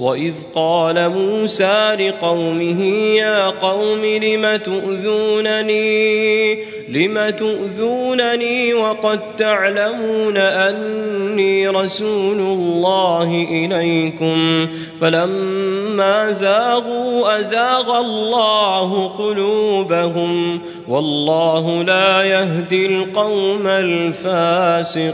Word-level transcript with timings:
واذ 0.00 0.34
قال 0.54 1.08
موسى 1.08 1.96
لقومه 2.00 2.84
يا 3.16 3.46
قوم 3.46 4.04
لم 4.04 4.56
تؤذونني؟ 4.56 5.96
لم 6.88 7.30
تؤذونني 7.30 8.74
وقد 8.74 9.36
تعلمون 9.36 10.36
اني 10.36 11.68
رسول 11.68 12.40
الله 12.40 13.46
اليكم 13.50 14.68
فلما 15.00 16.32
زاغوا 16.32 17.40
ازاغ 17.40 18.00
الله 18.00 19.08
قلوبهم 19.08 20.60
والله 20.88 21.82
لا 21.82 22.22
يهدي 22.22 22.86
القوم 22.86 23.66
الفاسقين. 23.66 25.06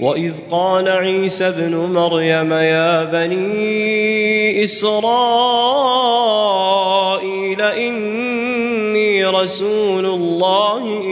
وإذ 0.00 0.32
قال 0.50 0.88
عيسى 0.88 1.48
ابن 1.48 1.74
مريم 1.74 2.52
يا 2.52 3.04
بني 3.04 4.64
إسرائيل 4.64 4.98
إني 7.62 9.24
رسول 9.24 10.06
الله 10.06 11.07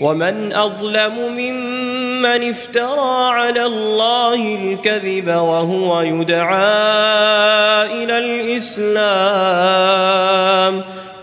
ومن 0.00 0.52
أظلم 0.52 1.18
ممن 1.32 2.50
افترى 2.50 3.30
على 3.32 3.66
الله 3.66 4.34
الكذب 4.34 5.28
وهو 5.28 6.00
يدعى 6.00 6.64
إلى 8.04 8.18
الإسلام 8.18 9.38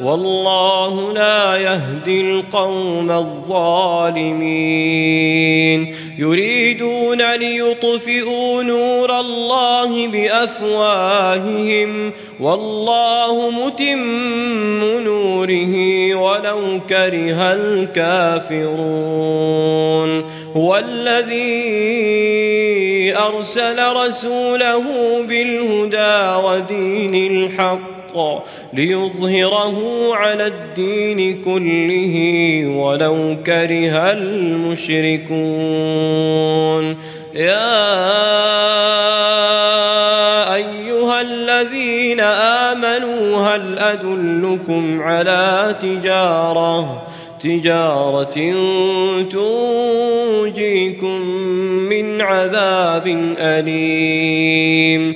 والله 0.01 1.13
لا 1.13 1.57
يهدي 1.57 2.21
القوم 2.21 3.11
الظالمين. 3.11 4.35
يريدون 6.17 7.35
ليطفئوا 7.35 8.63
نور 8.63 9.19
الله 9.19 10.07
بأفواههم. 10.07 12.11
والله 12.39 13.49
متم 13.49 14.99
نوره 14.99 15.75
ولو 16.15 16.79
كره 16.89 17.53
الكافرون. 17.53 18.75
هو 20.57 20.77
الذي 20.77 21.75
أرسل 23.17 23.95
رسوله 23.95 24.83
بالهدى 25.27 26.47
ودين 26.47 27.15
الحق. 27.15 27.94
ليظهره 28.73 30.09
على 30.15 30.47
الدين 30.47 31.41
كله 31.43 32.15
ولو 32.67 33.35
كره 33.45 34.11
المشركون. 34.11 35.35
يا 37.33 37.75
أيها 40.55 41.21
الذين 41.21 42.19
آمنوا 42.19 43.37
هل 43.37 43.79
أدلكم 43.79 45.01
على 45.01 45.75
تجارة؟ 45.81 47.07
تجارة 47.39 48.23
تنجيكم 50.43 51.21
من 51.89 52.21
عذاب 52.21 53.35
أليم. 53.39 55.15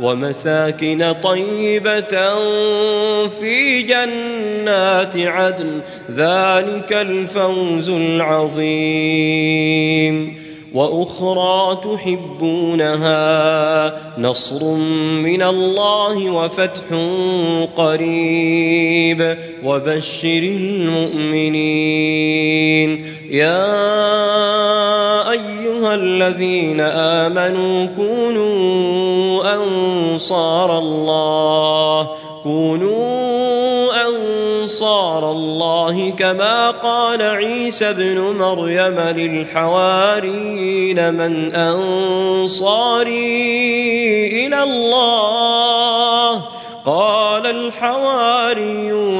ومساكن 0.00 1.14
طيبة 1.22 2.34
في 3.28 3.82
جنات 3.82 5.16
عدن 5.16 5.80
ذلك 6.10 6.92
الفوز 6.92 7.90
العظيم. 7.90 9.24
وأخرى 10.74 11.80
تحبونها 11.94 13.14
نصر 14.18 14.64
من 15.22 15.42
الله 15.42 16.30
وفتح 16.30 16.84
قريب. 17.76 19.38
وبشر 19.64 20.38
المؤمنين. 20.38 21.54
يا 23.30 23.94
أيها 25.30 25.94
الذين 25.94 26.80
آمنوا 26.80 27.86
كونوا 27.86 29.13
أنصار 29.54 30.78
الله. 30.78 32.08
كونوا 32.42 33.92
أنصار 34.08 35.30
الله 35.30 36.10
كما 36.10 36.70
قال 36.70 37.22
عيسى 37.22 37.90
ابن 37.90 38.18
مريم 38.18 39.00
للحواريين 39.00 41.14
من 41.14 41.54
أنصاري 41.54 43.16
إلى 44.46 44.62
الله. 44.62 46.42
قال 46.86 47.46
الحواريون 47.46 49.03